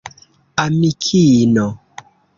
[0.65, 1.65] amikino